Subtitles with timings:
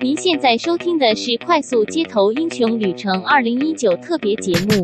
[0.00, 4.80] 您现在收听的是《快速街头英雄旅程》二零一九特别节目。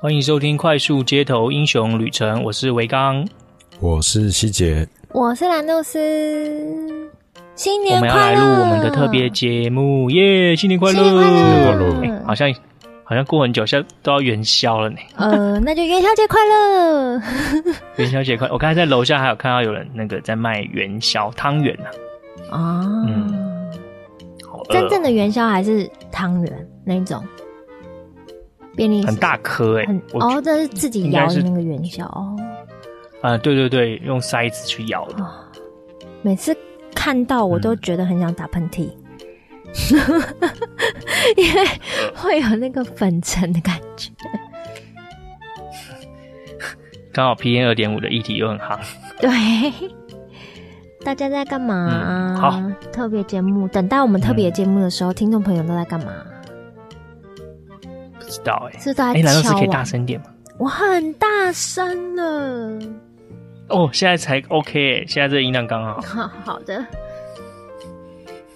[0.00, 3.24] 欢迎收听《快速街头英雄旅程》，我是维刚，
[3.78, 5.98] 我是希杰，我是兰露丝。
[7.54, 8.08] 新年快乐！
[8.08, 10.56] 我们要来录我们的特别节目，耶！
[10.56, 10.94] 新年快乐！
[10.94, 12.00] 新年快乐！
[12.00, 12.50] 欸、好像
[13.04, 14.96] 好像过很久，现在都要元宵了呢。
[15.16, 17.20] 呃，那就元宵节快乐！
[17.96, 18.54] 元宵节快乐！
[18.54, 21.84] 我刚才在楼下还有看到有人那个在卖元宵汤圆呢。
[22.50, 23.70] 啊，嗯，
[24.70, 27.22] 真正的元宵还是汤圆那种？
[28.74, 32.34] 便利很大颗哎、欸，哦，这是自己摇的那个元宵哦。
[33.22, 35.24] 啊，对对对，用筛子去咬的。
[36.22, 36.56] 每次
[36.94, 38.90] 看到我都觉得很想打喷嚏，
[39.92, 40.22] 嗯、
[41.36, 41.64] 因为
[42.14, 44.10] 会有那个粉尘的感觉。
[47.12, 48.78] 刚好 PM 二点五的议题又很夯。
[49.20, 49.30] 对，
[51.04, 52.36] 大家在干嘛、嗯？
[52.36, 52.60] 好，
[52.92, 56.12] 特别节目，等待我们特别节目的时候，嗯、听众朋友都在干嘛？
[58.18, 60.26] 不知道哎、欸，是在哎，难道是可以大声点吗？
[60.58, 62.78] 我很大声了。
[63.72, 66.00] 哦，现在才 OK 现在这个音量刚好。
[66.00, 66.84] 好 好的。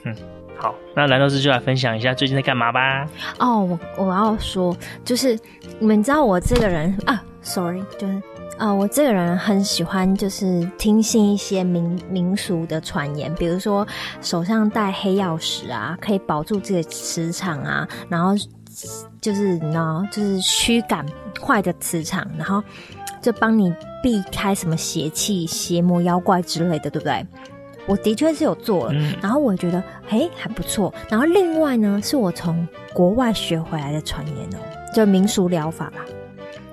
[0.04, 0.14] 嗯，
[0.56, 3.06] 好，那蓝老师就来分享一下最近在干嘛吧。
[3.38, 3.60] 哦，
[3.96, 5.38] 我我要说，就是
[5.78, 8.14] 你们知道我这个人啊，sorry，就是
[8.58, 13.86] 啊、呃，我这个人很喜欢就是听信一些民民俗的传言，比如说
[14.20, 18.34] 手上戴黑曜石啊，可以保住这个磁场啊，然后。
[19.22, 21.04] 就是你知道，就是驱赶
[21.40, 22.62] 坏的磁场，然后
[23.26, 27.26] 就帮你避开什么邪气、邪魔妖怪之类的，对不对？
[27.86, 30.94] 我的确是有做了，嗯、然后我觉得哎还不错。
[31.08, 34.58] 然后另外呢，是我从国外学回来的传言哦，
[34.94, 36.04] 就民俗疗法吧，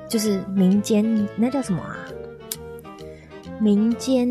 [0.08, 1.97] 就是民间那叫什么啊？
[3.59, 4.28] 民间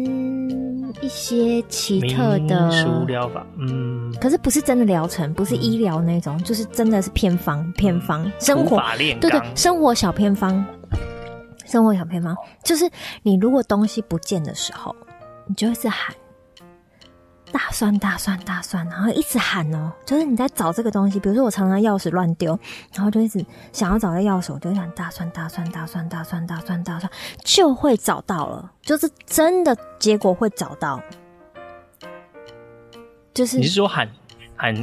[1.00, 8.80] 一些奇特的民俗疗法，嗯，可是不是真的疗程，不是医疗那种，嗯，就是真的是偏方，偏方生活，
[9.20, 10.64] 对对，生活小偏方，
[11.72, 12.88] 生活小偏方，就是
[13.22, 14.94] 你如果东西不见的时候，
[15.46, 16.14] 你就一直喊。
[17.50, 21.18] 大蒜，大蒜，大蒜，然后一直喊哦，就是你在找这个东西。
[21.20, 22.58] 比如说，我常常钥匙乱丢，
[22.94, 27.10] 然后就一直想要找到钥匙，我就想大蒜，大蒜，大蒜，大蒜，大蒜，大蒜，
[27.44, 31.00] 就会找到了，就是真的结果会找到。
[33.34, 34.06] 就是你是说喊
[34.56, 34.74] 喊？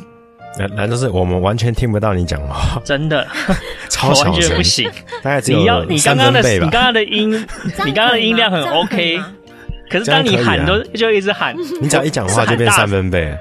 [0.58, 2.82] 难难道是我们完全听不到你讲话？
[2.84, 3.28] 真的
[4.00, 4.90] 超小声，完全不行。
[5.22, 7.32] 大概只有你要你刚刚的你刚刚的音，
[7.86, 9.22] 你刚刚的音量很 OK。
[9.90, 13.36] 可是当你喊都就一直喊，你只要一讲话就变三分贝。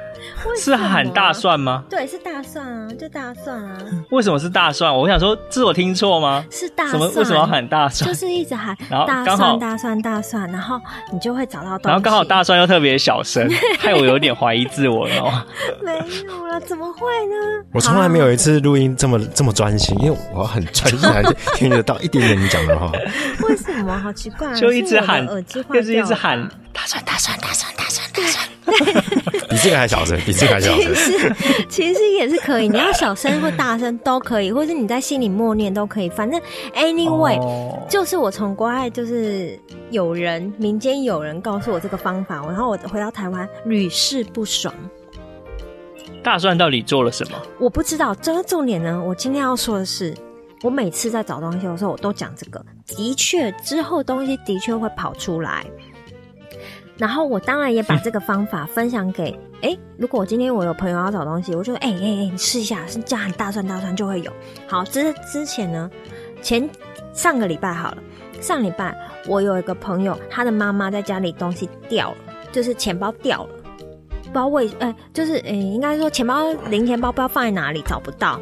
[0.56, 1.84] 是喊大蒜吗？
[1.88, 3.78] 对，是大蒜啊，就大蒜啊。
[4.10, 4.94] 为什么是大蒜？
[4.94, 6.44] 我想说，是我听错吗？
[6.50, 6.92] 是大蒜。
[6.92, 7.06] 什么？
[7.16, 8.08] 为什么要喊大蒜？
[8.08, 10.80] 就是一直喊，然后大蒜、大蒜、大蒜，然后
[11.12, 11.88] 你就会找到东西。
[11.88, 13.48] 然后刚好大蒜又特别小声，
[13.78, 15.46] 害我有点怀疑自我了。
[15.82, 17.64] 没有了，怎么会呢？
[17.72, 22.90] 我从来没有一次录音这么这么专心，因为我很专心，还是听得到一点点你讲的话。
[23.48, 23.98] 为什么？
[23.98, 28.48] 好奇怪，就一直喊，就是一直喊大蒜、大蒜、大蒜、大蒜、大蒜。
[29.48, 30.94] 比这个还小声，比这个还小声。
[30.94, 31.34] 其实
[31.68, 36.08] 其实也是可以，你要小声或大声都可以，或是你在心里默念都可以。
[36.08, 36.40] 反正
[36.74, 37.74] anyway，、oh.
[37.88, 39.58] 就是我从国外就是
[39.90, 44.72] 有人民间有人告诉我这个方法，然后我回到台湾屡试不爽。
[46.22, 47.40] 大蒜到底做了什么？
[47.58, 48.14] 我不知道。
[48.16, 50.12] 这个重点呢，我今天要说的是，
[50.62, 52.62] 我每次在找东西的时候，我都讲这个。
[52.86, 55.64] 的确，之后东西的确会跑出来。
[56.98, 64.32] 然后我当然也把这个方法分享给哎、如果我今天我有朋友要找东西，我就哎哎哎，你试一下，是加很大蒜大蒜就会有。
[64.68, 65.90] 好，之之前呢，
[66.42, 66.68] 前
[67.12, 67.98] 上个礼拜好了，
[68.40, 72.16] 上礼拜我有一个朋友，他的妈妈在家里东西掉了，
[72.52, 73.50] 就是钱包掉了，
[74.22, 78.40] 不知道为哎、就是哎、应该说钱包零钱包不知道放在哪里找不到，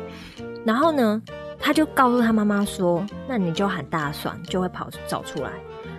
[0.67, 1.23] 然后呢，
[1.58, 5.50] 他就告诉他妈妈说，那你就喊大蒜就会跑找出来，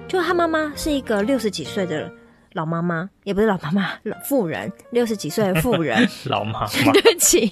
[0.08, 2.12] 就他妈妈是一个六十几岁的人。
[2.58, 6.10] 老妈妈也不是老妈妈，老妇人，六十几岁的妇人。
[6.26, 7.48] 老妈妈， 对不起，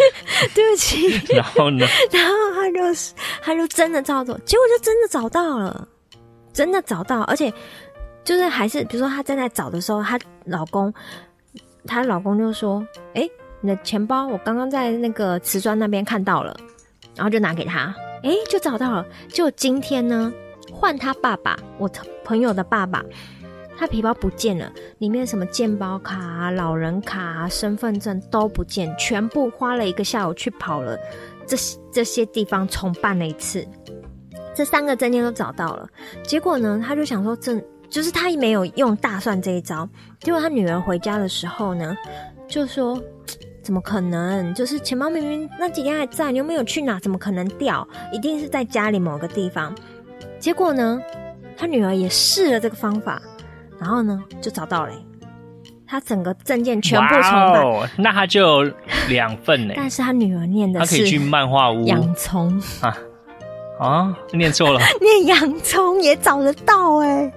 [0.54, 1.18] 对不起。
[1.34, 1.86] 然后呢？
[2.12, 5.88] 然后他就是，他就真的照做，结果就真的找到了，
[6.52, 7.50] 真的找到，而且
[8.22, 10.92] 就是还是，比如说她正在找的时候，她老公，
[11.86, 12.86] 她老公就说
[13.16, 13.30] ：“哎、欸，
[13.62, 16.54] 你的钱包我刚刚在那个瓷砖那边看到了，
[17.16, 19.06] 然后就拿给他，哎、欸，就找到了。
[19.30, 20.30] 就今天呢，
[20.70, 21.90] 换他爸爸，我
[22.22, 23.02] 朋友的爸爸。”
[23.80, 30.98] 他皮包不见了，里面什么健保卡啊、老人卡啊、身份证都不见，全部花了一个下午去跑了
[31.46, 31.56] 这
[31.90, 33.66] 这些地方重办了一次，
[34.54, 35.88] 这三个证件都找到了。
[36.22, 39.88] 结果呢，他就想说这，就是他没有用大蒜这一招。
[40.20, 41.96] 结果他女儿回家的时候呢，
[42.46, 43.02] 就说。
[43.62, 44.54] 怎么可能？
[44.54, 46.98] 就是钱包明明那几天还在，你又没有去哪？
[46.98, 47.86] 怎么可能掉？
[48.10, 49.72] 一定是在家里某个地方。
[50.40, 51.00] 结果呢，
[51.58, 53.20] 他女儿也试了这个方法，
[53.80, 54.92] 然后呢，就找到了。
[55.86, 58.72] 他整个证件全部重办，wow, 那他就有
[59.08, 59.74] 两份呢。
[59.76, 61.84] 但是他女儿念的是，他可以去漫画屋。
[61.86, 62.96] 洋葱啊
[63.80, 67.32] 啊，念错了， 念洋葱也找得到哎。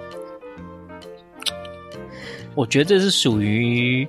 [2.54, 4.08] 我觉得这是属于。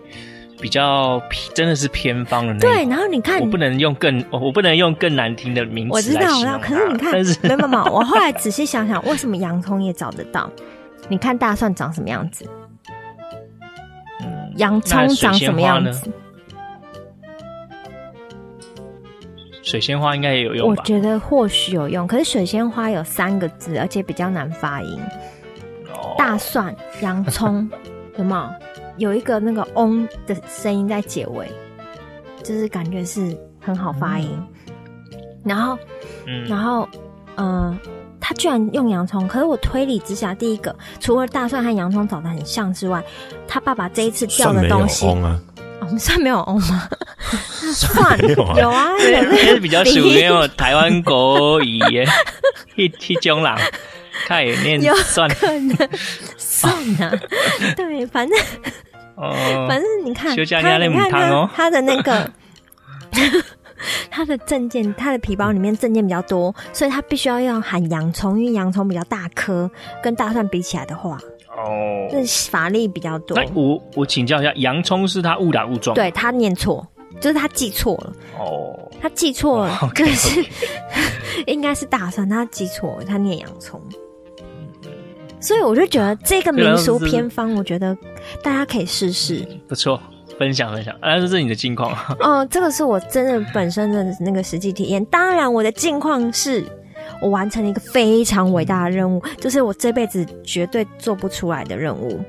[0.61, 1.21] 比较
[1.53, 2.59] 真的是偏方的。
[2.59, 5.93] 对，然后你看，我不能用更我不能用更难听的名词。
[5.93, 6.59] 我知道，我知道。
[6.59, 10.49] 可是你看，没有没有，我后来仔细想想，为什么洋葱也找得到？
[11.09, 12.49] 你看大蒜长什么样子？
[14.23, 16.11] 嗯，洋葱长什么样子？
[19.63, 20.83] 水仙花应该也有用吧？
[20.83, 25.01] 我觉得或许有用，可是水仙花有三个字，而且比较难发音。
[25.93, 27.69] 哦，大蒜、洋葱，
[28.19, 28.51] 有没有？
[28.97, 31.51] 有一个那个“嗡”的声音在结尾，
[32.45, 34.31] 就是感觉是很好发音。
[35.11, 35.79] 嗯、然后，
[36.27, 36.89] 嗯，然后，
[37.35, 37.77] 呃，
[38.27, 43.05] 他居然用洋葱，可是我推理之下，第一个除了大蒜和洋葱长得很像之外，
[43.47, 45.39] 他爸爸这一次掉的东西，我们、
[45.99, 46.89] 算没有“哦”吗？
[47.75, 52.09] 算有啊，有啊， 是比较属于那种台湾国语耶，
[52.77, 53.59] 一一种啦。
[54.27, 55.77] 看也念算可能。
[56.39, 56.73] 算
[57.03, 57.13] 啊，
[57.77, 58.39] 对，反正，
[59.69, 62.31] 反正你看，他你看他他的那个，
[64.11, 69.71] 他的证件，他的皮包里面证件比较多，所以他必须要用含洋葱，因为洋葱比较大颗，
[70.03, 71.19] 跟大蒜比起来的话，
[71.57, 73.39] 哦，这法力比较多。
[73.55, 76.87] 我我请教一下，洋葱是他误打误撞，对他念错，
[77.21, 80.45] 就是他记错了，哦，他记错了，可是
[81.47, 83.81] 应该是大蒜，他记错了，他念洋葱。
[85.41, 87.95] 所以我就觉得这个民俗偏方，我觉得
[88.43, 89.47] 大家可以试试。
[89.69, 90.01] 不错，
[90.39, 90.95] 分享分享。
[91.01, 91.97] 来，这是你的近况。
[92.21, 95.05] 哦， 这个是我真的本身的那个实际体验。
[95.07, 96.65] 当然，我的近况是
[97.21, 102.21] 我完成了一个非常伟大的任务，就是我这辈子绝对做不出来的任务。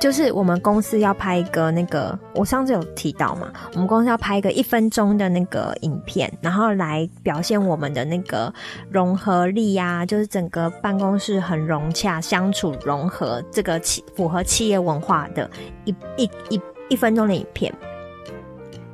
[0.00, 8.52] 就是我们公司要拍一个那个，我上次有提到嘛，我们公司要拍一个一分钟的那个影片，然后来表现我们的那个
[8.90, 15.48] 融合力啊，就是整个办公室很融洽，相处融合，这个企符合企业文化的
[15.84, 16.60] 一一一
[16.92, 17.72] 一分钟的影片。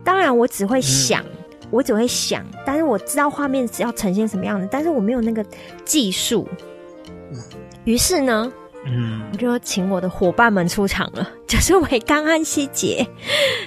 [0.04, 5.44] 当然，我只会想，嗯、我只会想，但是我知道画面只要呈现什么样的，但是我没有那个
[5.84, 6.48] 技术。
[7.84, 8.52] 于是呢。
[8.90, 13.06] 嗯，我就请我的伙伴们出场了，就是伟刚安希杰，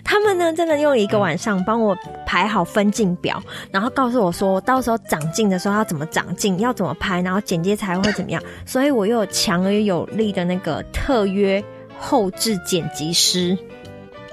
[0.04, 1.96] 他们呢真的用一个晚上帮我
[2.26, 3.40] 排好分镜表，
[3.72, 8.42] 然后告诉我说，到时候长镜的时候要怎么长镜，要怎么拍，然后剪接才会怎么样。
[8.66, 11.64] 所以我又有强而有力的那个特约
[12.00, 13.56] 后置剪辑师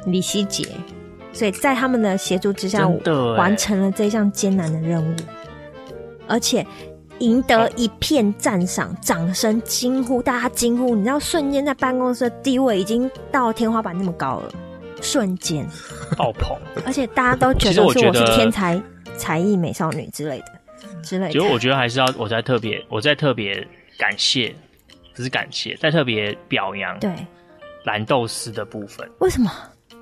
[0.07, 0.67] 李希杰，
[1.33, 5.17] 所以在他们的协助之下，我完成了这项艰难的任务，
[6.27, 6.67] 而且。
[7.21, 14.53] 赢得一片赞赏、掌声、惊呼，大家惊呼，你知道，瞬间在办公室的地位已经到天花板那么高了，
[15.03, 15.67] 瞬间
[16.17, 16.57] 爆棚，
[16.87, 18.81] 而且大家都觉得是我是天才、
[19.17, 20.47] 才艺美少女之类的
[21.03, 21.33] 之类的。
[21.33, 23.67] 其实我觉得还是要我在特别，我在特别
[23.99, 24.55] 感谢，
[25.17, 27.11] 不是感谢，在特别表扬对
[27.83, 29.05] 蓝豆丝的部分。
[29.19, 29.51] 为什么？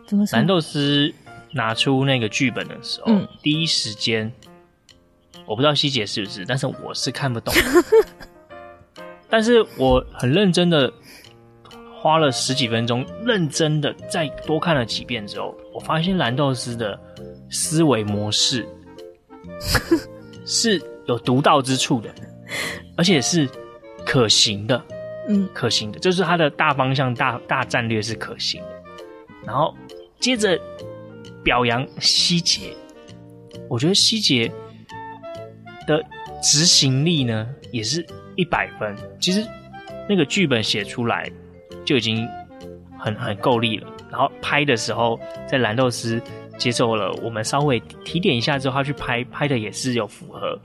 [0.06, 0.36] 怎么说？
[0.36, 1.12] 蓝豆丝
[1.52, 4.32] 拿出那个剧本的时候，嗯，第一时间。
[5.46, 7.54] 我不知道希姐是不是，但是我是看不懂。
[9.30, 10.92] 但是我很认真的
[12.00, 16.98] 花了十几分钟，认真的再多看了几遍之后，我发现蓝豆丝的
[17.48, 18.66] 思维模式
[20.44, 22.12] 是有独到之处的，
[22.96, 23.48] 而且是
[24.04, 24.82] 可行的。
[25.28, 28.68] 嗯，可行的，就是它的大方向、大大战略是可行的。
[29.44, 29.72] 然后
[30.20, 30.60] 接着
[31.42, 32.74] 表扬希杰，
[33.68, 34.50] 我觉得希杰。
[35.86, 36.02] 的
[36.42, 38.04] 执行力呢，也是
[38.34, 38.92] 一百分。
[39.20, 39.46] 其实
[40.08, 41.30] 那个剧本写出来
[41.84, 42.28] 就已经
[42.98, 43.86] 很很够力了。
[44.10, 45.16] 然后拍的时候，
[45.48, 46.20] 在蓝豆丝
[46.58, 50.60] 接受了我们稍微提点一下之后，他去拍拍的也是有符合。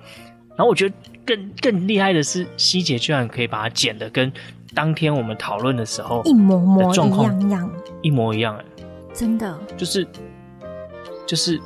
[0.55, 4.33] 然后我觉得更更厉害的是，希杰居然可以把它剪的跟
[4.73, 8.65] 当天我们讨论的时候一模模一样样，一模一样哎，
[9.13, 10.07] 真的就是
[11.25, 11.59] 就是。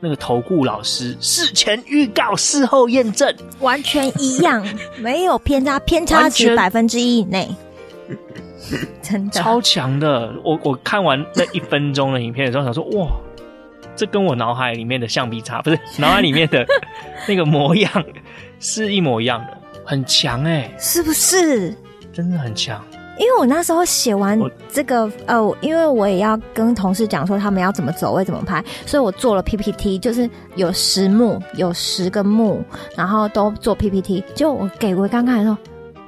[0.00, 4.64] 那个投顾老师事前预告，事后验证，完全一样，
[5.02, 7.48] 没有偏差，偏差值百分之一以内。
[9.02, 10.32] 真的超强的。
[10.44, 13.08] 我我看完那一分钟的影片的时候，想说哇，
[13.96, 16.64] 这跟我脑海里面的橡皮擦不是 脑海里面的
[17.26, 18.04] 那个模样
[18.60, 21.74] 是一模一样的，很强哎、欸，是不是？
[22.12, 22.80] 真的很强。
[23.18, 24.40] 因为我那时候写完
[24.72, 32.62] 这个，呃，因为我也要跟同事讲说他们要怎么走位、怎么拍，所以我做了 PPT，就是有十幕，有十个幕，
[32.96, 34.24] 然后都做 PPT。
[34.34, 35.56] 就我给我刚看的时候，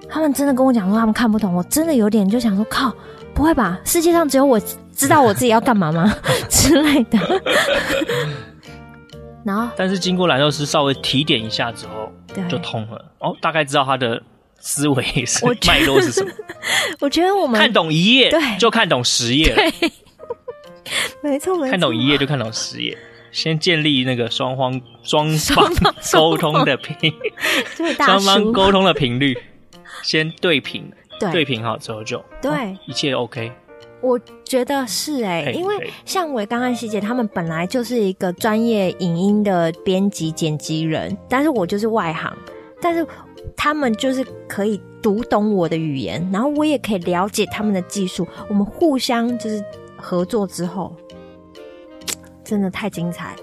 [0.09, 2.93] 他们真的跟我讲说他们看不懂，我真的有点就想说靠，
[3.35, 3.81] 不会吧？
[3.85, 4.61] 世界上只有我
[4.95, 6.15] 知道我自己要干嘛吗？
[6.49, 7.19] 之类的。
[9.43, 13.05] 然后，但是经过蓝肉师稍微提点一下之后，对，就通了。
[13.19, 14.23] 哦，大概知道他的。
[14.61, 16.31] 思维是脉络是什么？
[17.01, 19.55] 我觉得我们看懂一页，对，就看懂十页。
[19.55, 19.91] 对，
[21.23, 21.71] 没错没错。
[21.71, 22.97] 看懂一页就看懂十页。
[23.33, 25.73] 先建立那个双方双方
[26.13, 27.13] 沟通的频，
[27.97, 29.39] 双方沟通的频率，
[30.03, 30.93] 先对频，
[31.33, 33.53] 对平好之后就对，一切 OK。
[34.01, 42.37] 我觉得是哎、欸，因为像我刚刚希姐他们本来就是一个专业影音的编辑剪辑人，但是我就是外行，
[42.83, 43.07] 但是。
[43.57, 48.27] 他们就是可以读懂我的语言，然后我也可以了解他们的技术。
[48.49, 49.63] 我们互相就是
[49.97, 50.95] 合作之后，
[52.45, 53.41] 真的太精彩了。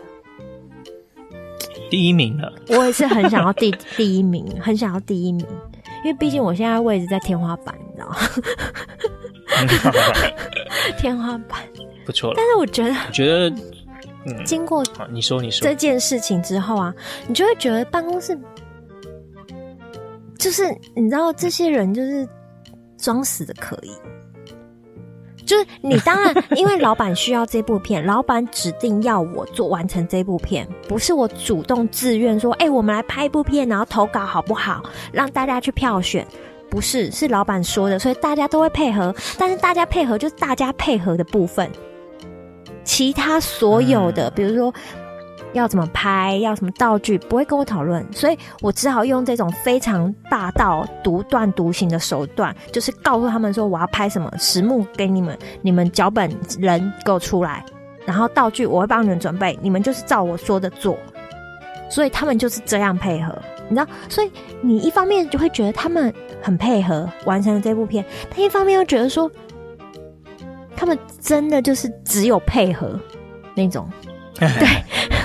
[1.89, 5.45] 第一名了，我也是很想要第第一名，很想要第一名，
[6.03, 8.17] 因为毕竟我现在位置在天花板，你知道吗？
[10.99, 11.61] 天花板
[12.05, 13.49] 不错了，但是我觉得，我觉得，
[14.25, 16.93] 嗯，经过你说你说这件事情之后啊，
[17.27, 18.37] 你就会觉得办公室。
[20.47, 20.63] 就是
[20.95, 22.25] 你知道，这些人就是
[22.97, 23.91] 装死的可以，
[25.45, 34.81] 就是你当然因为老板需要这部片，老板指定要我做完成这部片，不是我主动自愿说，哎、欸，我们来拍一部片，然后投稿好不好？
[35.11, 36.25] 让大家去票选，
[36.69, 39.13] 不是，是老板说的，所以大家都会配合。
[39.37, 41.69] 但是大家配合就是大家配合的部分，
[42.85, 44.73] 其他所有的，比如说。
[45.53, 57.65] 要怎么拍，要什么道具，不会跟我讨论，所以我只好用这种非常霸道、独断独行的手段，就是告诉他们说我要拍什么，实木给你们，你们脚本人给我出来，
[58.05, 60.97] 然后道具我会帮你们准备，你们就是照我说的做，
[61.89, 63.35] 所以他们就是这样配合，
[63.67, 69.31] 你知道，所以你一方面就会觉得他们很配合完成了这部片，但一方面又觉得说，
[70.75, 72.99] 他们真的就是只有配合
[73.55, 73.89] 那种，
[74.37, 75.16] 对。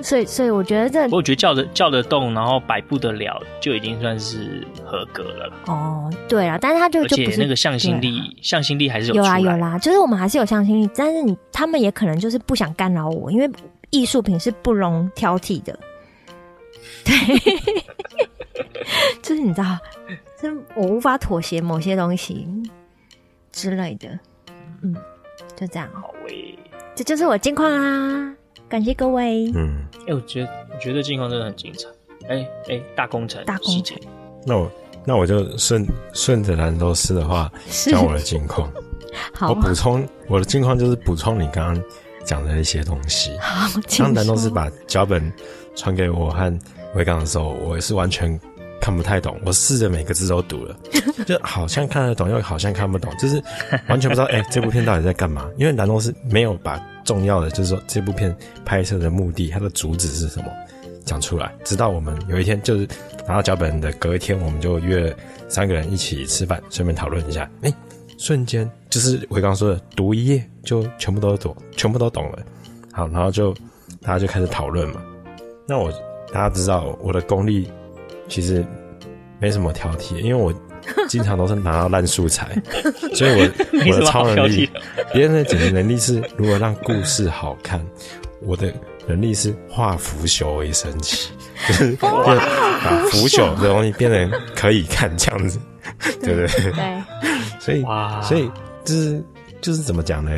[0.00, 5.52] 所以，所以我觉得这，我觉得叫得叫得动，然后摆布得了，就已经算是合格了。
[5.66, 13.50] 哦，对啊，但是他就就不是那个向心力，向心力还是有有啦有啦，就是我们还是有向心力，但是你他们也可能就是不想干扰我，因为
[13.90, 15.78] 艺术品是不容挑剔的。
[17.04, 17.14] 对，
[19.20, 19.78] 就是你知道，
[20.40, 22.46] 就是我无法妥协某些东西
[23.50, 24.08] 之类的。
[24.82, 24.94] 嗯，
[25.56, 25.88] 就这样。
[25.92, 26.56] 好喂，
[26.94, 28.34] 这就是我近况啦。
[28.68, 29.50] 感谢各位。
[29.54, 31.88] 嗯，哎、欸，我觉得我觉得近况真的很精彩。
[32.28, 33.98] 哎、欸、哎、欸，大工程，大工程。
[34.44, 34.70] 那我
[35.06, 37.50] 那我就顺顺着兰州师的话
[37.86, 38.70] 讲我的近况。
[39.32, 41.82] 好，我补充我的近况就是补充你刚刚
[42.24, 43.36] 讲的一些东西。
[43.38, 45.32] 好，当蓝肉丝把脚本
[45.74, 46.58] 传给我和
[46.94, 48.38] 维刚的时候，我也是完全
[48.80, 49.38] 看不太懂。
[49.44, 50.76] 我试着每个字都读了，
[51.26, 53.42] 就好像看得懂，又好像看不懂，就是
[53.88, 55.48] 完全不知道 哎、欸，这部片到底在干嘛？
[55.56, 56.80] 因为南东是没有把。
[57.04, 60.52] 重要的就是说，这部片拍摄的目的，它的主旨是什么，
[61.06, 61.50] 讲出来。
[61.64, 62.86] 直到我们有一天就是
[63.26, 65.16] 拿到脚本的隔一天，我们就约
[65.48, 67.50] 三个人一起吃饭，顺便讨论一下。
[67.62, 67.74] 哎、欸，
[68.18, 72.40] 瞬间就是我刚刚说的，读一页就全部都懂，全部都懂了。
[72.92, 73.54] 好，然后就
[74.02, 75.00] 大家就开始讨论嘛。
[75.66, 75.90] 那我
[76.30, 77.72] 大家知道我的功力
[78.28, 78.64] 其实
[79.40, 80.52] 没什么挑剔，因为我。
[81.06, 82.56] 经常都是拿到烂素材，
[83.12, 84.70] 所以我我的超能力，
[85.12, 87.84] 别人的剪辑能力是如何让故事好看，
[88.40, 88.72] 我的
[89.06, 91.30] 能力是化腐朽为神奇，
[91.68, 92.08] 就是把
[93.10, 95.58] 腐朽的东西变成可以看这样子，
[96.22, 96.72] 对不对？
[96.72, 97.02] 对。
[97.60, 97.84] 所以，
[98.22, 98.50] 所以
[98.84, 99.22] 就是
[99.60, 100.30] 就是怎么讲呢？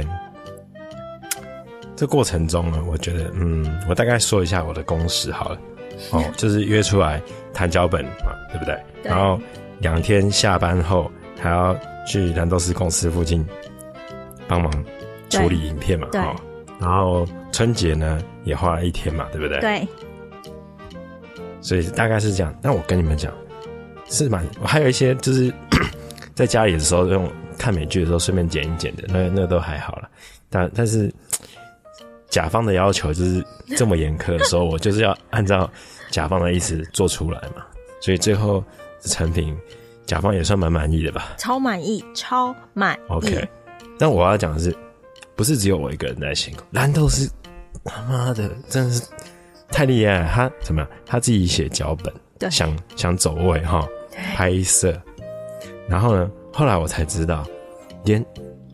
[1.95, 5.59] 这过程中呢，我觉得，嗯，我大概说一下我的工时好了。
[6.11, 7.21] 哦， 就是约出来
[7.53, 8.79] 谈脚本嘛，对不对？
[9.03, 9.41] 然后。
[9.83, 11.75] 两天下班后还要
[12.07, 13.43] 去兰豆斯公司附近
[14.47, 14.71] 帮忙
[15.31, 16.07] 处理影片嘛？
[16.13, 16.21] 对。
[16.79, 19.59] 然后春节呢也花了一天嘛，对不对？
[19.59, 19.89] 对。
[21.63, 22.55] 所以大概是这样。
[22.61, 23.33] 那我跟你们讲，
[24.11, 25.51] 是蛮我还有一些就是
[26.37, 27.27] 在家里的时候用
[27.57, 30.11] 看美剧的时候顺便剪一剪的，那那都还好了。
[30.51, 31.11] 但但是
[32.31, 33.45] 甲方的要求就是
[33.77, 35.71] 这么严苛的时候，我就是要按照
[36.11, 37.65] 甲方的意思做出来嘛。
[38.01, 38.65] 所以最后。
[39.03, 39.57] 成品
[40.05, 41.33] 甲方也算蛮满意的吧？
[41.39, 43.01] 超满意，超满意。
[43.09, 43.49] OK，
[43.99, 44.77] 但我要讲的是，
[45.35, 47.27] 不是只有我一个人在辛苦，蓝豆是
[47.83, 49.03] 他妈的真的是
[49.71, 50.29] 太厉害了。
[50.29, 50.91] 他怎么样？
[51.07, 53.89] 他自己写脚本，对，想想走位哈，
[54.35, 55.01] 拍摄，
[55.89, 57.43] 然后呢，后来我才知道，
[58.05, 58.23] 连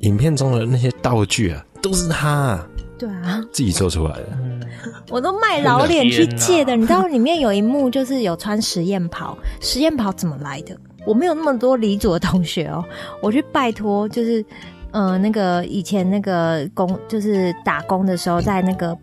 [0.01, 2.61] 影片中的那些道具啊，都是他。
[2.99, 4.29] 对啊，自己做出来的，
[5.11, 6.75] 我都卖老脸去借的。
[6.75, 10.77] 你知道里面有一幕就是有穿实验袍，实验袍怎么来的？
[11.07, 12.85] 我没有那么多离组的同学哦，
[13.23, 14.45] 我去拜托，就是
[14.93, 18.97] 呃那个以前那个工，就是打工的时候，在那个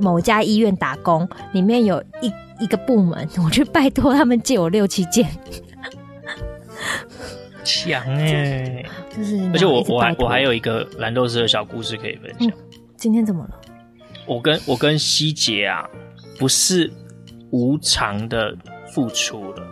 [0.00, 2.32] 某家医院打工，里面有一
[2.64, 5.28] 一个部门，我去拜托他们借我六七件，
[7.62, 8.84] 强哎，
[9.16, 12.48] 就是而且我我还我还有一个蓝豆丝的小故事可以分享。
[12.48, 12.52] 嗯
[12.96, 13.60] 今天怎么了？
[14.26, 15.88] 我跟我跟希杰啊，
[16.38, 16.90] 不是
[17.50, 18.52] 无偿的
[18.92, 19.62] 付出了。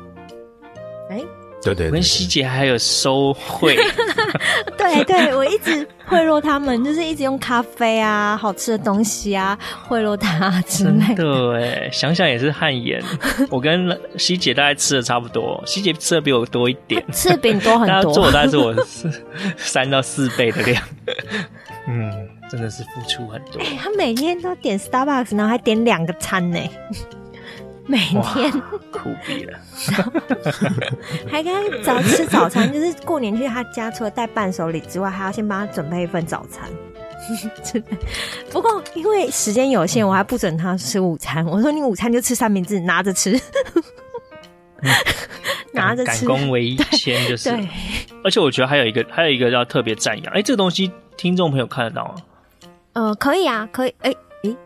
[1.11, 1.25] 哎、欸，
[1.63, 3.77] 对，对对，我跟希杰还有收贿。
[4.79, 11.15] 对对，我一直贿赂他们，就是一直用咖啡啊、好吃的东西啊贿赂他之类的。
[11.17, 13.03] 真的哎，想想也是汗颜。
[13.51, 17.97] 我跟希杰大概吃的差不多，希杰吃的比我多一点，吃的比你多很多。
[17.97, 18.73] 他做大概是我
[19.57, 20.81] 三到四倍的量。
[21.89, 22.14] 嗯。
[22.55, 23.61] 真的是付出很多。
[23.61, 26.59] 欸，他每天都点 Starbucks，然后还点两个餐呢，
[27.87, 28.49] 每天
[28.93, 29.59] 苦逼了。
[31.29, 36.71] 还跟他早吃早餐， 就是过年去他家，除了带伴手礼之外，还要先帮他准备一份早餐。
[38.51, 41.45] 不过因为时间有限，我还不准他吃午餐。
[41.47, 43.41] 我说你午餐就吃三明治，拿着吃，
[45.73, 46.25] 拿着吃。
[46.25, 47.51] 赶工为先就是。
[47.51, 47.69] 对。
[48.23, 50.33] 而且我觉得还有一个，还有一个要特别赞扬。
[50.33, 52.15] 哎，这个东西听众朋友看得到吗？
[52.95, 54.17] 呃，可以啊，可以，哎、欸，
[54.51, 54.57] 哎，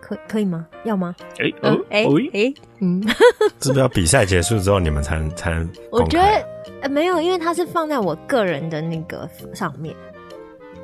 [0.00, 0.66] 可可以吗？
[0.84, 1.14] 要吗？
[1.38, 3.02] 哎、欸，哦，哎、呃，哎、欸，嗯，
[3.60, 5.68] 是不是要比赛结束之后你们才能才能？
[5.90, 6.46] 我觉得
[6.82, 9.94] 呃没有，因为它是放在我个人的那个上面，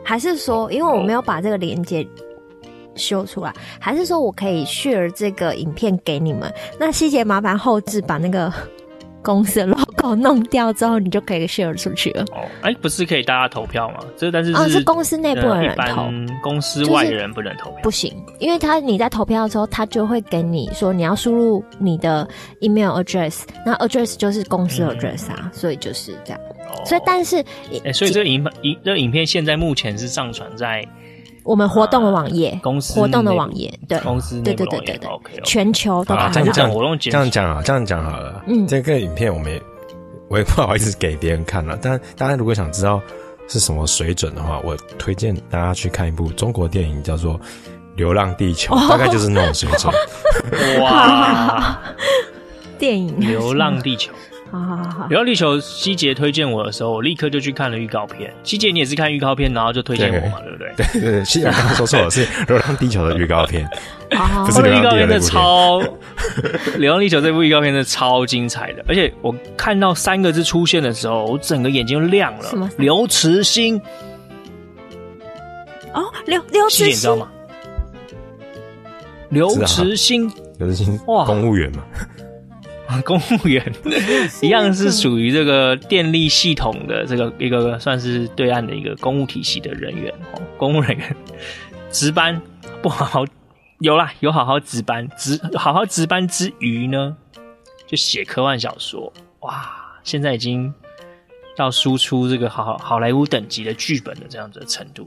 [0.03, 2.07] 还是说，因为我没有把这个连接
[2.95, 6.53] 修出来，还是说我可以 share 这个影片给你们？
[6.79, 8.53] 那希杰麻烦后置把那个。
[9.25, 12.23] 公司的 logo 弄掉之后，你就可以 share 出去了。
[12.33, 14.01] 哦，哎、欸，不是可以大家投票吗？
[14.17, 16.11] 这但是是，哦、是公司内部的人投，
[16.43, 17.71] 公司外的人不能投票。
[17.71, 26.41] 就是、不行，因为他你在投票的时候，他就会给你说你要输入你的 email address，那 address 就是公司的 address 啊，嗯、所以就是这样。
[26.69, 30.85] 哦、所以但是，哎、欸，所以这个影影这个影片现在目前是上传在。
[31.47, 38.43] 我们活动的网页、啊，公司活动的网页，对，公司对对对对对，OK，全球都看这样这样活动这样讲啊，这样讲好了。
[38.47, 39.63] 嗯，这个影片我们也
[40.29, 43.01] 我也不好意思给别人看了，但大家如果想知道
[43.49, 47.35] 是什么水准的话，我推荐大家去看一部中国电影，叫做
[47.95, 49.93] 《流浪地球》，大概就是那种水准。
[50.83, 51.79] 哇，
[52.79, 54.13] 电影《流浪地球》。
[54.51, 58.33] 好好好好，流浪地球，希杰推荐我的时候，我立刻就去看了预告片。
[58.45, 60.73] 希杰，你也是看预告片，然后就推荐我嘛，对不对？
[60.77, 63.69] 对对对，希杰刚刚说错了，是流浪地球的预告片，
[64.47, 65.81] 不是预告片的超。
[66.77, 72.45] 流浪地球这部预告片是超精彩的，而且我看到三个字出现的时候，我整个眼睛就亮了。
[72.49, 72.71] 什么？
[72.77, 73.81] 刘慈欣。
[75.93, 77.29] 哦，刘刘慈欣，你知道吗？
[79.31, 81.83] 刘慈欣，刘慈欣，哇，公务员嘛。
[83.05, 83.73] 公务员
[84.43, 91.17] 一样是属于这个电力系统的这个一个算是对岸的一个公务体系的人员哦，公务人员
[91.91, 92.41] 值班
[92.83, 93.25] 不好好
[93.81, 97.17] 有啦，有好好值班值好好值班之余呢，
[97.87, 100.73] 就写科幻小说哇，现在已经
[101.57, 105.07] 到输出这个好好莱坞等级的剧本的这样子的程度，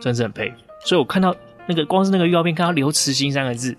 [0.00, 0.56] 真是很佩服。
[0.84, 1.34] 所以我看到
[1.66, 3.76] 那个光是那个预告片，看到刘慈欣三个字，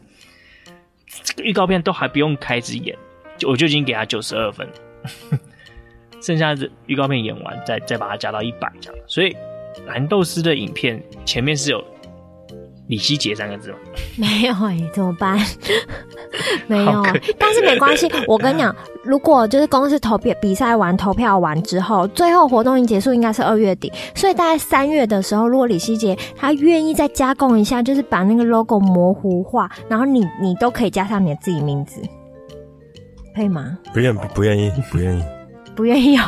[1.24, 2.98] 这个预告片都还不用开始演。
[3.46, 4.68] 我就已经给他九十二分，
[6.22, 9.00] 剩下的预告片演完，再再把它加到一百这样。
[9.08, 9.36] 所以
[9.88, 11.84] 蓝豆丝的影片前面是有
[12.88, 13.78] 李希杰三个字吗？
[14.18, 15.40] 没有哎、欸，怎么办？
[16.68, 17.04] 没有，
[17.38, 18.10] 但是没关系。
[18.28, 32.02] 我跟你讲，如果就是公司投票比赛完投票完之后，最后活动一结束应该是二月底，所以大概三月的时候，如果李希杰他愿意再加工一下，就是把那个 logo 模糊化，然后你你都可以加上你的自己名字。
[33.36, 33.78] 可以吗？
[33.94, 35.24] 不愿不愿意，不愿意，
[35.76, 36.24] 不愿意哦。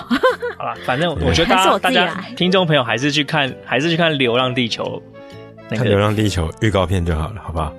[0.57, 4.83] 好了，反正我觉得大家大家听众朋友还是去看，还是去看《流浪地球》
[5.69, 7.73] 那个，看《流浪地球》预告片就好了，好不好？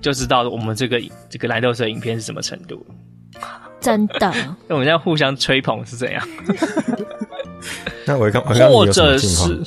[0.00, 2.84] 就知道我们这个这个蓝豆色影片是什么程度。
[3.80, 4.32] 真的，
[4.66, 6.28] 那 我们现在互相吹捧是怎样？
[8.06, 9.62] 那我刚或者是，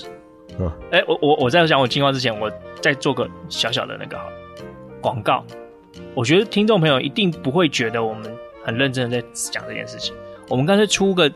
[0.91, 4.17] 哎、欸，我我我在讲我近况之前，我再做个小小的那个
[5.01, 5.43] 广告。
[6.13, 8.31] 我觉得听众朋友一定不会觉得我们。
[8.67, 10.13] 很认真的在讲这件事情，
[10.49, 11.31] 我们干脆出个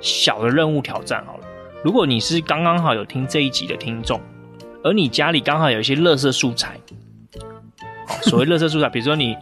[0.00, 1.44] 小的任务挑战好了。
[1.82, 4.20] 如果你是刚刚好有听这一集的听众，
[4.84, 6.78] 而你家里刚好有一些垃圾素材，
[8.22, 9.36] 所谓垃圾素材，比如说你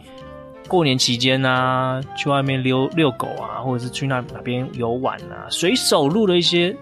[0.67, 6.75] 过年期间啊，去外面溜遛狗啊，或者是去那哪边游玩啊，随手录的一些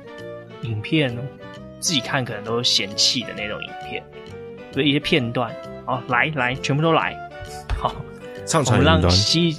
[0.62, 1.14] 影片，
[1.82, 4.02] 自己看可能都嫌弃的那种影片，
[4.72, 5.54] 所以一些片段，
[5.88, 7.14] 哦，来来，全部都来，
[7.78, 7.94] 好，
[8.66, 9.58] 我们让西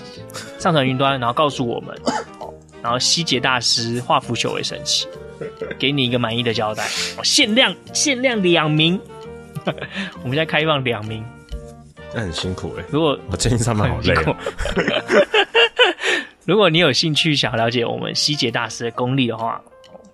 [0.65, 1.95] 上传云端，然后告诉我们，
[2.83, 5.07] 然后希杰大师化腐朽为神奇。
[5.79, 6.89] 给你一个满意的交代，
[7.23, 8.99] 限量限量两名，
[10.23, 11.23] 我们现在开放两名，
[12.15, 12.89] 那很辛苦哎、欸。
[12.91, 14.39] 如果我最近上班好累、啊，
[16.47, 19.61] 如果你有兴趣想了解我们希杰大师的功力的话，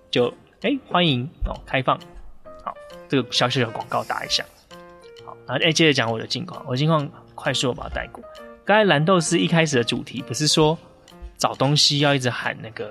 [0.09, 0.27] 就
[0.63, 1.97] 哎、欸、欢迎哦开放，
[2.65, 2.75] 好
[3.07, 4.43] 这个小小的广告打一下，
[5.25, 8.21] 好，然后哎接着讲我的近况，我的近况快速的把它带过。
[8.63, 10.77] 刚才蓝豆丝一开始的主题不是说
[11.37, 12.87] 找东西要一直喊那个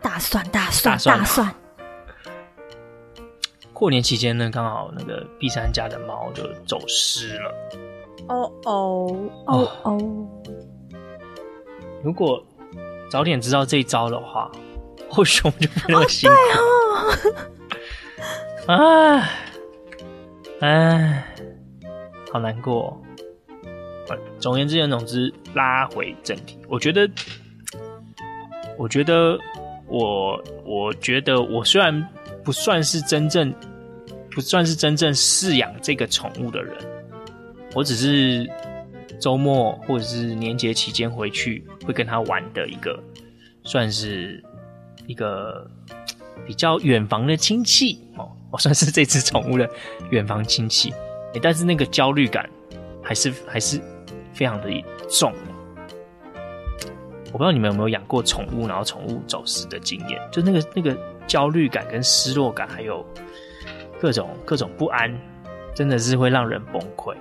[0.00, 1.18] 大蒜大蒜大蒜。
[1.18, 1.54] 大蒜
[3.72, 7.52] 过年期间呢，刚好那个碧山家的猫就走失了。
[8.28, 9.98] 哦哦哦哦！
[12.02, 12.42] 如果
[13.10, 14.50] 早点知道这一招的话，
[15.10, 16.36] 或许我们就不那么辛苦。
[18.68, 18.74] 哦、
[19.18, 19.28] 啊，
[20.60, 21.34] 哎，
[22.32, 22.96] 好难过。
[24.44, 27.10] 总而言之，总之，拉回正题，我觉得，
[28.76, 29.38] 我觉得，
[29.86, 32.06] 我我觉得，我虽然。
[32.44, 33.54] 不算是真正，
[34.30, 36.76] 不算是真正饲养这个宠物的人，
[37.74, 38.46] 我只是
[39.18, 43.02] 周末或者是年节期间回去会跟他玩的一个，
[43.62, 44.44] 算是
[45.06, 45.66] 一个
[46.46, 49.66] 比较远房的亲戚哦，我算是这只宠物的
[50.10, 50.92] 远房亲戚，
[51.42, 52.46] 但是那个焦虑感
[53.02, 53.80] 还是还是
[54.34, 54.68] 非常的
[55.08, 55.32] 重。
[57.32, 60.96] 我不知道你们有没有养过宠物，然后宠物走失的经验，就那个那个。
[61.26, 63.02] 焦虑感跟失落感，还有
[63.98, 65.10] 各种各种不安，
[65.74, 67.16] 真的是会让人崩溃。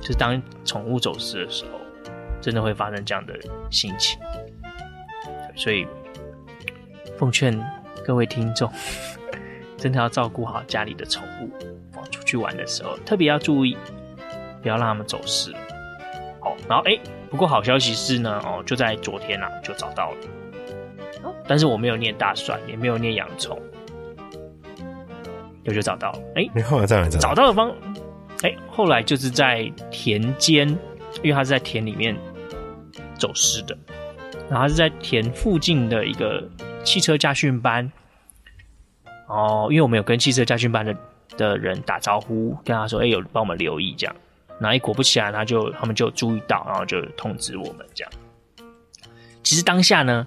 [0.00, 1.78] 就当宠物走失的时候，
[2.40, 3.34] 真的会发生这样的
[3.70, 4.18] 心情。
[5.54, 5.86] 所以，
[7.16, 7.56] 奉劝
[8.04, 8.68] 各位听众，
[9.78, 11.48] 真的要照顾好家里的宠物。
[12.10, 13.78] 出去玩的时候，特别要注意，
[14.60, 15.54] 不要让他们走失。
[16.40, 16.98] 好，然后哎，
[17.30, 20.16] 不过好消息是呢，哦，就在昨天啊，就找到了。
[21.46, 23.60] 但是我没有念大蒜，也没有念洋葱，
[25.66, 26.18] 我就找到了。
[26.36, 27.18] 哎、欸，你后来在哪找？
[27.18, 27.70] 找到的方，
[28.42, 30.68] 哎、欸，后来就是在田间，
[31.22, 32.16] 因为他是在田里面
[33.18, 33.76] 走失的，
[34.48, 36.42] 然后他是在田附近的一个
[36.84, 37.90] 汽车驾训班。
[39.26, 40.96] 哦，因为我们有跟汽车驾训班的
[41.36, 44.16] 的人打招呼，跟他说，哎、欸，有帮我们留意这样。
[44.60, 48.12] 然后一果不其然，他就他们就注意到，然后就通知我们这样。
[49.42, 50.26] 其实当下呢。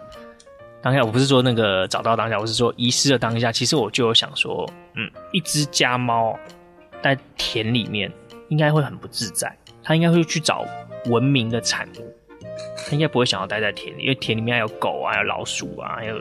[0.82, 3.54] 当下我不是说那个找到当下，我是说遗失的当下。
[3.54, 6.38] 其实我就想说，嗯，一只家猫
[7.02, 8.12] 在田里面
[8.50, 10.66] 应该会很不自在，它应该会去找
[11.06, 12.14] 文明的产物，
[12.76, 16.20] 它应该不会想要待在田里，因为田里面还有狗啊，还有老鼠啊，还有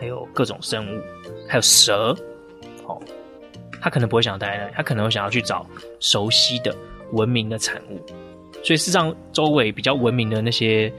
[0.00, 1.00] 还有各种生物，
[1.48, 2.16] 还有蛇，
[2.84, 3.00] 哦，
[3.80, 5.64] 它可能不会想待在那里，它可能会想要去找
[6.00, 6.74] 熟悉的
[7.12, 8.00] 文明的产物。
[8.64, 10.92] 所以事实上，周围比较文明的那些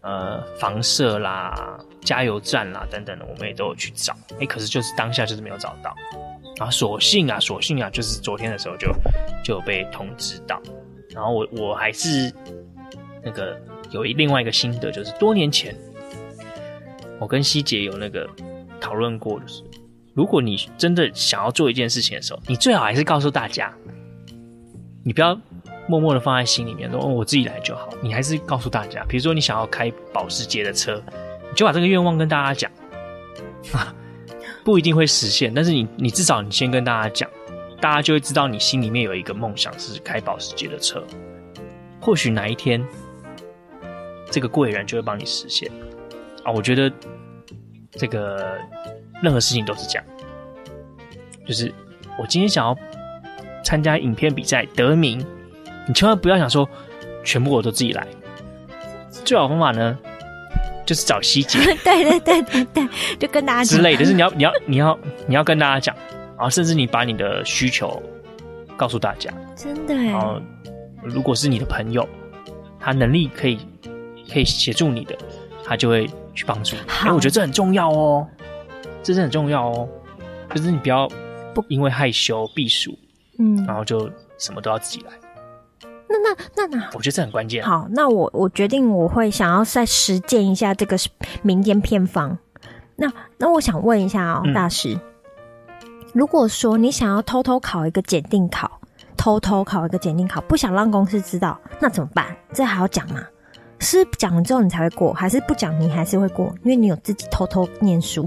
[0.00, 1.78] 呃房舍啦。
[2.02, 5.92] 加油站啦，等等的，我们也都有去找，哎、可是就是当下就是没有找到，
[6.56, 8.86] 然后所幸啊，所幸啊，就是昨天的时候就
[9.42, 10.62] 就有被通知到，
[11.10, 12.32] 然后我我还是
[13.24, 15.74] 那个有一另外一个心得，就是多年前
[17.18, 18.24] 我跟希姐有那个
[18.80, 19.64] 讨论过的是，
[20.14, 23.74] 如果你真的想要做一件事情的时候，你最好还是告诉大家，
[25.06, 25.40] 你不要
[25.86, 31.00] 默默的放在心里面，说哦我自己来就好，你还是告诉大家，比如说你想要开保时捷的车。
[31.48, 32.68] 你就把这个愿望跟大家讲，
[33.72, 33.94] 啊，
[34.64, 37.30] 不一定会实现，但是你你至少你先跟大家讲，
[37.80, 41.06] 大家就会知道你心里面有一个梦想是开保时捷的车，
[42.00, 42.84] 或许哪一天
[44.28, 45.70] 这个贵人就会帮你实现
[46.42, 46.50] 啊！
[46.50, 46.92] 我觉得
[47.92, 48.58] 这个
[49.22, 50.04] 任何事情都是这样，
[51.46, 51.72] 就是
[52.18, 52.76] 我今天想要
[53.66, 55.18] 参加影片比赛得名，
[55.88, 56.68] 你千万不要想说
[57.24, 58.06] 全部我都自己来，
[59.24, 59.98] 最好的方法呢？
[60.86, 65.96] 就是找希姐， 对对对对对，就跟大家之类的，就是你要你要你要你要跟大家讲，
[66.36, 68.00] 然后甚至你把你的需求
[68.76, 69.92] 告诉大家，真的。
[69.96, 70.40] 然后
[71.02, 72.08] 如果是你的朋友，
[72.78, 73.58] 他能力可以
[74.32, 75.18] 可以协助你的，
[75.64, 76.82] 他就会去帮助你。
[77.00, 78.24] 哎，我觉得这很重要哦，
[79.02, 79.88] 这是很重要哦，
[80.54, 81.08] 就是你不要
[81.52, 82.96] 不因为害羞避暑，
[83.38, 85.12] 嗯，然后就什么都要自己来。
[86.08, 87.64] 那那那那，我觉得这很关键。
[87.64, 90.96] 好，那我我决定我会想要再实践一下这个
[91.42, 92.38] 民间偏方。
[92.94, 94.98] 那那我想问一下哦，嗯、大师，
[96.14, 98.80] 如果说你想要偷偷考一个检定考，
[99.16, 102.34] 偷偷考一个检定考，不想让公司知道，那怎么办？
[102.52, 103.20] 这还要讲吗？
[103.78, 106.46] 是讲了之后你才会过，还是不讲你还是会过？
[106.62, 108.26] 因为你有自己偷偷念书，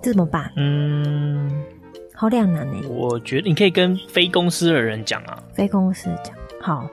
[0.00, 0.50] 这怎么办？
[0.56, 1.62] 嗯，
[2.22, 2.80] 好两难呢。
[2.88, 6.88] 我觉得你可以跟非公司的人讲啊，非公司讲，好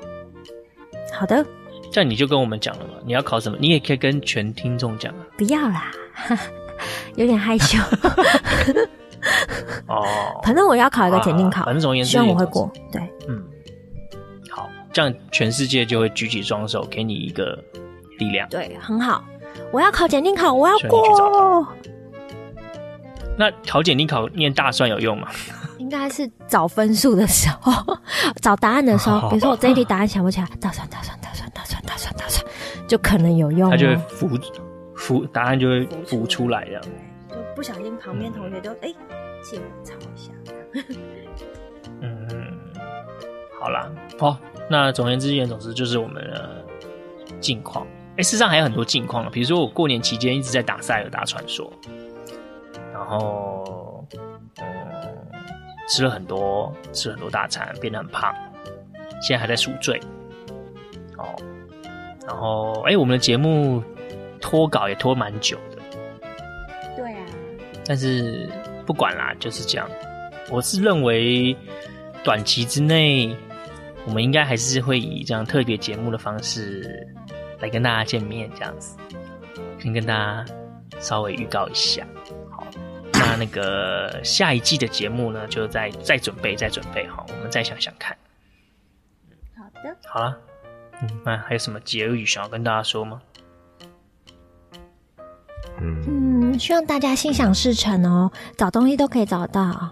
[1.13, 1.45] 好的。
[1.91, 2.93] 这样你就跟我们讲了嘛？
[3.05, 3.55] 你要考什么？
[3.61, 5.19] 你也可以跟全听众讲啊。
[5.37, 5.91] 不要啦，
[7.15, 7.77] 有点害羞。
[9.87, 10.03] 哦，
[10.43, 12.71] 反正我要考一个检定考，反正总而言之，希望我会过。
[12.91, 13.43] 对，嗯，
[14.49, 17.63] 好，这样全世界就会举起双手给你一个
[18.17, 18.49] 力量。
[18.49, 19.23] 对，很好。
[19.71, 21.67] 我要考检定考，我要过。
[23.39, 25.30] 那考检定考念大算有用吗？
[25.78, 27.97] 应该是找分数的时候，
[28.41, 32.45] 找答案的时候，比如说我这一题答案想不起来，大算大算大算大算大算大算，
[32.86, 33.71] 就可能有用。
[33.71, 34.30] 它就会浮
[34.93, 36.82] 浮答案就会浮出来，这样。
[37.30, 38.93] 就不小心旁边同学就哎，
[39.41, 40.34] 借我抄一下。
[42.02, 42.12] 嗯，
[43.58, 44.38] 好啦，好，
[44.69, 46.65] 那总而言之，言总之就是我们的
[47.39, 47.88] 近况。
[48.17, 52.09] 哎，事实上还有很多近况，比如说我过年期间一直在打塞尔达传说，然
[53.10, 54.06] 后
[54.62, 54.67] 嗯。
[55.91, 58.32] 吃了很多，吃了很多大餐，变得很胖，
[59.24, 60.00] 现在还在赎罪。
[61.17, 61.36] 哦，
[62.28, 63.84] 然后哎，我们的节目
[64.39, 65.82] 拖稿也拖蛮久的。
[66.95, 67.26] 对啊。
[67.84, 68.48] 但是
[68.86, 69.89] 不管啦，就是这样。
[70.52, 71.58] 我是认为
[72.24, 73.36] 短期之内，
[74.06, 77.08] 我们应该还是会以这样特别节目的方式
[77.60, 78.95] 来跟大家见面，这样子，
[79.80, 80.45] 先跟大家
[81.00, 82.06] 稍微预告一下。
[83.39, 88.17] 那那个下一季的节目呢，就再再准备，再准备好，我们再想想看。
[89.58, 90.38] 好的，好了，
[91.02, 93.21] 嗯，那还有什么结语想要跟大家说吗？
[95.82, 99.89] 嗯嗯，希望大家心想事成哦，找东西都可以找到哦。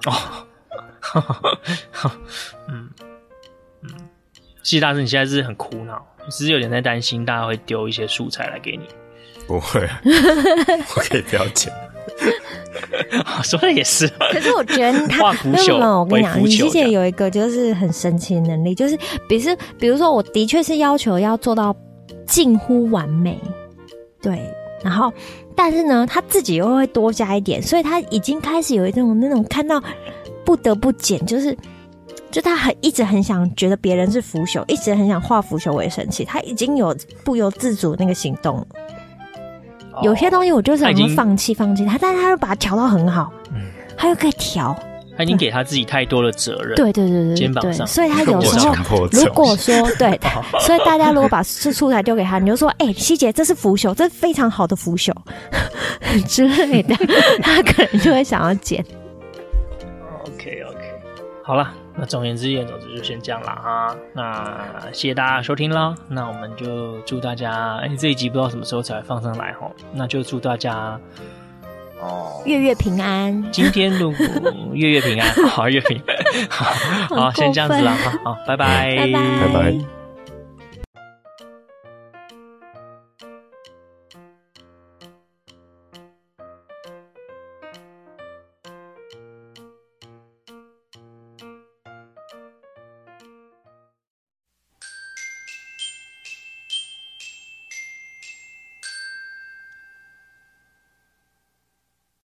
[2.68, 2.90] 嗯
[3.82, 4.10] 嗯，
[4.62, 8.88] 谢谢大师，你现在是很苦恼，只是有点在担心大家会丢一些素材来给你。
[9.48, 11.74] 不会啊， 我可以不要剪。
[13.43, 16.00] 说的也是，可是我觉得他为什么？
[16.00, 21.76] 我跟你讲，你之前有一个就是很神奇的能力，就是比如比如说，我的确是要求要做到
[22.26, 23.39] 近乎完美，
[24.22, 24.41] 对，
[24.84, 25.12] 然后
[25.56, 29.82] 但是呢，他自己又会多加一点，所以他已经开始有一种那种看到
[30.43, 31.56] 不得不减，就是
[32.30, 38.65] 就他很一直很想觉得别人是腐朽，一直很想化腐朽为神奇，他已经有不由自主那个行动。
[40.04, 43.62] 有些东西我就是想放弃放弃他，但是他又把它调到很好，嗯，
[43.98, 44.78] 他又可以调，
[45.18, 48.74] 他已经给他自己太多的责任，对对对对，肩膀上，所以他有时候
[49.12, 50.20] 如果说对，
[50.62, 55.12] 所以大家如果把素素材丢给他，你就说，哎，希姐，这是腐朽，这是非常好的腐朽
[56.28, 56.96] 之类的，
[57.42, 58.84] 他可能就会想要剪。
[60.26, 60.80] OK OK，
[61.44, 61.74] 好了。
[62.00, 63.96] 那总而言之，言总之就先这样了哈。
[64.14, 64.60] 那
[64.92, 65.96] 谢谢大家收听啦。
[66.08, 69.68] 那我们就祝大家，哎、欸，这一集不知道什么时候才会放上来哈。
[69.94, 71.00] 那就祝大家
[72.00, 73.52] 哦，月月平安。
[73.52, 74.26] 今天如果
[74.74, 76.16] 月月平安，好月平安，
[76.50, 76.66] 好，
[77.18, 78.20] 好，先这样子了哈。
[78.24, 79.48] 好，拜拜，拜拜。
[79.48, 79.97] 拜拜。